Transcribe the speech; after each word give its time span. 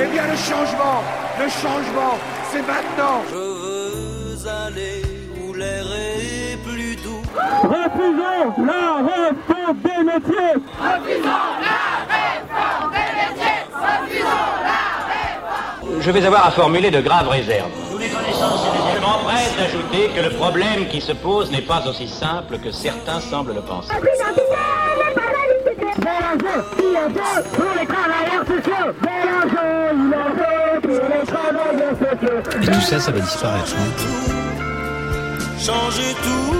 Eh 0.00 0.06
bien 0.06 0.26
le 0.26 0.36
changement, 0.36 1.02
le 1.38 1.48
changement, 1.48 2.18
c'est 2.50 2.62
maintenant. 2.66 3.22
Je 3.30 3.36
veux 3.36 4.48
aller 4.48 5.02
où 5.40 5.54
l'air 5.54 5.84
est 5.84 6.56
plus 6.64 6.96
doux. 6.96 7.22
Refusons 7.62 8.64
la 8.66 8.96
réforme 9.06 9.78
des 9.82 10.04
métiers 10.04 10.54
Refusons 10.80 11.48
la 11.62 11.80
réforme 12.14 12.92
des 12.92 13.10
métiers 13.20 13.62
Refusons 13.72 14.52
la 14.64 14.82
réforme 15.12 16.00
Je 16.02 16.10
vais 16.10 16.24
avoir 16.26 16.46
à 16.46 16.50
formuler 16.50 16.90
de 16.90 17.00
graves 17.00 17.28
réserves. 17.28 17.70
Nous 17.92 17.98
les 17.98 18.08
connaissons, 18.08 18.58
Je 18.94 19.00
m'empresse 19.00 19.56
d'ajouter 19.56 20.10
que 20.14 20.20
le 20.28 20.30
problème 20.30 20.88
qui 20.88 21.00
se 21.00 21.12
pose 21.12 21.50
n'est 21.52 21.62
pas 21.62 21.86
aussi 21.86 22.08
simple 22.08 22.58
que 22.58 22.72
certains 22.72 23.20
semblent 23.20 23.54
le 23.54 23.62
penser. 23.62 23.92
Et 32.62 32.66
tout 32.66 32.80
ça, 32.80 32.98
ça 33.00 33.10
va 33.10 33.20
disparaître. 33.20 33.74
hein. 33.76 33.92
Changer 35.58 36.14
tout, 36.22 36.54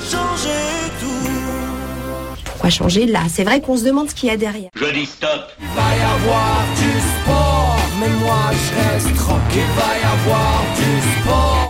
changer 0.00 0.90
tout. 1.00 2.44
Pourquoi 2.44 2.70
changer 2.70 3.06
là 3.06 3.20
C'est 3.28 3.44
vrai 3.44 3.60
qu'on 3.60 3.76
se 3.76 3.84
demande 3.84 4.08
ce 4.08 4.14
qu'il 4.14 4.28
y 4.28 4.32
a 4.32 4.36
derrière. 4.36 4.70
Je 4.76 4.84
dis 4.92 5.06
stop. 5.06 5.30
Il 5.60 5.66
va 5.68 5.82
y 5.96 6.00
avoir 6.00 6.64
du 6.76 6.90
sport, 7.00 7.76
mais 8.00 8.08
moi 8.24 8.38
je 8.52 8.92
reste 8.92 9.14
tranquille. 9.16 9.42
Il 9.56 9.80
va 9.80 9.92
y 9.98 10.04
avoir 10.12 10.62
du 10.76 10.83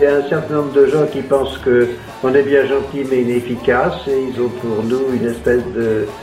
y 0.05 0.07
a 0.07 0.17
un 0.17 0.29
certain 0.29 0.55
nombre 0.55 0.73
de 0.73 0.87
gens 0.87 1.07
qui 1.11 1.23
pensent 1.23 1.59
que 1.59 1.89
on 2.23 2.35
est 2.35 2.43
bien 2.43 2.67
gentil 2.67 3.05
mais 3.11 3.23
inefficace 3.23 3.95
et 4.09 4.29
ils 4.29 4.41
ont 4.41 4.49
pour 4.49 4.83
nous 4.85 5.13
une 5.15 5.29
espèce 5.29 5.63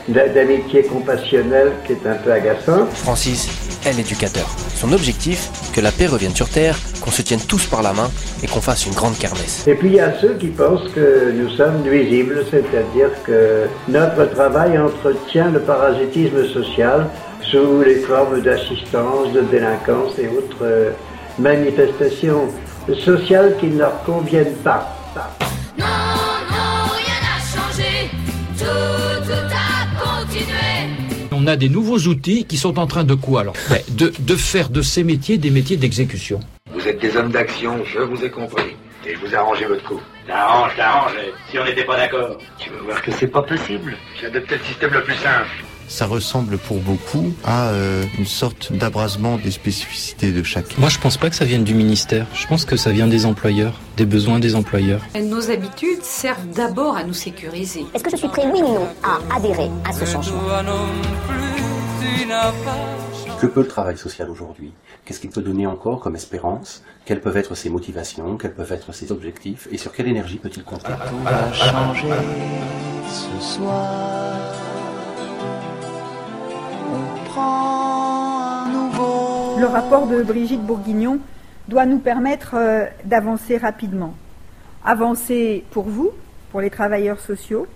d'amitié 0.08 0.82
compassionnelle 0.84 1.72
qui 1.86 1.92
est 1.92 2.06
un 2.06 2.14
peu 2.14 2.32
agaçante. 2.32 2.88
Francis 2.92 3.48
est 3.86 3.92
l'éducateur. 3.92 4.48
Son 4.74 4.92
objectif, 4.92 5.48
que 5.74 5.80
la 5.80 5.92
paix 5.92 6.06
revienne 6.06 6.34
sur 6.34 6.48
Terre, 6.48 6.76
qu'on 7.00 7.10
se 7.10 7.22
tienne 7.22 7.40
tous 7.40 7.66
par 7.66 7.82
la 7.82 7.92
main 7.92 8.10
et 8.42 8.46
qu'on 8.46 8.60
fasse 8.60 8.86
une 8.86 8.94
grande 8.94 9.16
kermesse. 9.16 9.64
Et 9.66 9.74
puis 9.74 9.88
il 9.88 9.94
y 9.94 10.00
a 10.00 10.12
ceux 10.20 10.34
qui 10.34 10.48
pensent 10.48 10.88
que 10.94 11.32
nous 11.32 11.50
sommes 11.50 11.82
nuisibles, 11.82 12.44
c'est-à-dire 12.50 13.10
que 13.24 13.66
notre 13.88 14.30
travail 14.30 14.78
entretient 14.78 15.50
le 15.50 15.60
parasitisme 15.60 16.46
social 16.48 17.08
sous 17.50 17.82
les 17.84 17.96
formes 17.96 18.40
d'assistance, 18.40 19.32
de 19.32 19.40
délinquance 19.42 20.18
et 20.18 20.28
autres 20.28 20.62
euh, 20.62 20.90
manifestations 21.38 22.48
sociales 23.04 23.56
qui 23.60 23.66
ne 23.66 23.78
leur 23.78 24.02
conviennent 24.04 24.54
pas. 24.64 24.88
Non, 25.78 25.84
non, 25.84 26.90
rien 26.92 27.18
n'a 27.22 27.38
changé 27.40 28.10
Tout, 28.58 29.24
tout 29.24 29.32
a 29.32 30.02
continué 30.04 31.28
On 31.32 31.46
a 31.46 31.56
des 31.56 31.68
nouveaux 31.68 31.98
outils 31.98 32.44
qui 32.44 32.56
sont 32.56 32.78
en 32.78 32.86
train 32.86 33.04
de 33.04 33.14
quoi 33.14 33.40
alors 33.40 33.54
Ben, 33.70 33.80
de, 33.90 34.12
de 34.18 34.36
faire 34.36 34.68
de 34.68 34.82
ces 34.82 35.04
métiers 35.04 35.38
des 35.38 35.50
métiers 35.50 35.76
d'exécution. 35.76 36.40
Vous 36.72 36.86
êtes 36.88 37.00
des 37.00 37.16
hommes 37.16 37.30
d'action, 37.30 37.78
je 37.84 38.00
vous 38.00 38.24
ai 38.24 38.30
compris. 38.30 38.76
Et 39.06 39.14
vous 39.14 39.34
arrangez 39.34 39.64
votre 39.66 39.82
coup. 39.84 40.00
T'arranges, 40.28 40.76
t'arranges, 40.76 41.16
si 41.50 41.58
on 41.58 41.64
n'était 41.64 41.84
pas 41.84 41.96
d'accord. 41.96 42.38
Tu 42.58 42.70
vas 42.70 42.82
voir 42.84 43.02
que 43.02 43.10
c'est 43.10 43.26
pas 43.26 43.42
possible. 43.42 43.96
J'ai 44.20 44.26
adopté 44.26 44.56
le 44.56 44.64
système 44.64 44.92
le 44.92 45.02
plus 45.02 45.16
simple. 45.16 45.48
Ça 45.92 46.06
ressemble 46.06 46.56
pour 46.56 46.78
beaucoup 46.78 47.34
à 47.44 47.68
euh, 47.68 48.06
une 48.18 48.24
sorte 48.24 48.72
d'abrasement 48.72 49.36
des 49.36 49.50
spécificités 49.50 50.32
de 50.32 50.42
chacun. 50.42 50.74
Moi, 50.78 50.88
je 50.88 50.98
pense 50.98 51.18
pas 51.18 51.28
que 51.28 51.36
ça 51.36 51.44
vienne 51.44 51.64
du 51.64 51.74
ministère. 51.74 52.26
Je 52.32 52.46
pense 52.46 52.64
que 52.64 52.78
ça 52.78 52.92
vient 52.92 53.06
des 53.06 53.26
employeurs, 53.26 53.78
des 53.98 54.06
besoins 54.06 54.38
des 54.38 54.54
employeurs. 54.54 55.02
Nos 55.22 55.50
habitudes 55.50 56.02
servent 56.02 56.48
d'abord 56.48 56.96
à 56.96 57.04
nous 57.04 57.12
sécuriser. 57.12 57.84
Est-ce 57.92 58.02
que 58.02 58.10
je 58.10 58.16
suis 58.16 58.28
prêt, 58.28 58.46
oui 58.50 58.62
ou 58.62 58.72
non, 58.72 58.88
à 59.02 59.36
adhérer 59.36 59.70
à 59.86 59.92
ce 59.92 60.06
changement? 60.06 60.40
Que 63.38 63.46
peut 63.46 63.60
le 63.60 63.68
travail 63.68 63.98
social 63.98 64.30
aujourd'hui? 64.30 64.72
Qu'est-ce 65.04 65.20
qu'il 65.20 65.28
peut 65.28 65.42
donner 65.42 65.66
encore 65.66 66.00
comme 66.00 66.16
espérance? 66.16 66.82
Quelles 67.04 67.20
peuvent 67.20 67.36
être 67.36 67.54
ses 67.54 67.68
motivations? 67.68 68.38
Quels 68.38 68.54
peuvent 68.54 68.72
être 68.72 68.94
ses 68.94 69.12
objectifs? 69.12 69.68
Et 69.70 69.76
sur 69.76 69.92
quelle 69.92 70.08
énergie 70.08 70.38
peut-il 70.38 70.64
compter? 70.64 70.92
Tout 71.10 71.22
va 71.22 71.52
changer 71.52 72.08
ce 73.10 73.56
soir. 73.56 74.21
Le 79.62 79.68
rapport 79.68 80.08
de 80.08 80.24
Brigitte 80.24 80.66
Bourguignon 80.66 81.20
doit 81.68 81.86
nous 81.86 82.00
permettre 82.00 82.56
euh, 82.56 82.84
d'avancer 83.04 83.58
rapidement. 83.58 84.12
Avancer 84.84 85.64
pour 85.70 85.84
vous, 85.84 86.10
pour 86.50 86.60
les 86.60 86.68
travailleurs 86.68 87.20
sociaux, 87.20 87.68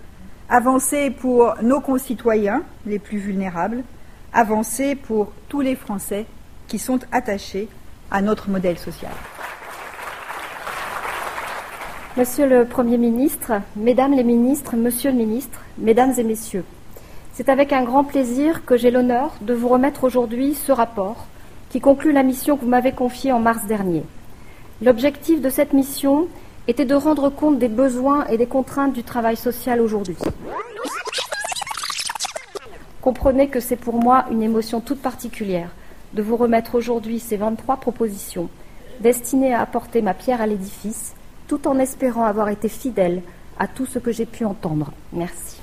avancer 0.49 1.13
pour 1.13 1.55
nos 1.63 1.81
concitoyens 1.81 2.65
les 2.87 2.99
plus 2.99 3.19
vulnérables, 3.19 3.85
avancer 4.33 4.97
pour 4.97 5.31
tous 5.49 5.61
les 5.61 5.77
Français 5.77 6.27
qui 6.67 6.81
sont 6.81 6.99
attachés 7.13 7.69
à 8.11 8.21
notre 8.21 8.51
modèle 8.51 8.79
social. 8.79 9.13
Monsieur 12.17 12.49
le 12.49 12.65
Premier 12.65 12.99
ministre, 12.99 13.53
Mesdames 13.77 14.15
les 14.15 14.25
ministres, 14.25 14.75
Monsieur 14.75 15.13
le 15.13 15.19
ministre, 15.19 15.61
Mesdames 15.79 16.15
et 16.19 16.25
Messieurs, 16.25 16.65
c'est 17.33 17.49
avec 17.49 17.73
un 17.73 17.85
grand 17.85 18.03
plaisir 18.03 18.65
que 18.65 18.77
j'ai 18.77 18.91
l'honneur 18.91 19.35
de 19.41 19.55
vous 19.55 19.69
remettre 19.69 20.03
aujourd'hui 20.03 20.55
ce 20.55 20.73
rapport 20.73 21.29
qui 21.71 21.81
conclut 21.81 22.13
la 22.13 22.23
mission 22.23 22.57
que 22.57 22.63
vous 22.63 22.69
m'avez 22.69 22.93
confiée 22.93 23.33
en 23.33 23.41
mars 23.41 23.65
dernier. 23.67 24.05
L'objectif 24.83 25.41
de 25.41 25.51
cette 25.51 25.73
mission 25.73 26.29
était 26.69 26.85
de 26.85 26.95
rendre 26.95 27.31
compte 27.31 27.59
des 27.59 27.69
besoins 27.69 28.27
et 28.27 28.37
des 28.37 28.47
contraintes 28.47 28.93
du 28.93 29.03
travail 29.03 29.37
social 29.37 29.81
aujourd'hui. 29.81 30.17
Comprenez 33.01 33.49
que 33.49 33.61
c'est 33.61 33.77
pour 33.77 34.03
moi 34.03 34.25
une 34.31 34.43
émotion 34.43 34.81
toute 34.81 35.01
particulière 35.01 35.71
de 36.13 36.23
vous 36.23 36.37
remettre 36.37 36.75
aujourd'hui 36.75 37.21
ces 37.21 37.37
23 37.37 37.77
propositions 37.77 38.49
destinées 39.01 39.55
à 39.55 39.61
apporter 39.61 40.03
ma 40.03 40.15
pierre 40.15 40.41
à 40.41 40.47
l'édifice 40.47 41.15
tout 41.47 41.69
en 41.69 41.79
espérant 41.79 42.25
avoir 42.25 42.49
été 42.49 42.69
fidèle 42.69 43.23
à 43.59 43.69
tout 43.69 43.87
ce 43.87 43.99
que 43.99 44.13
j'ai 44.13 44.27
pu 44.27 44.45
entendre. 44.45 44.93
Merci. 45.13 45.56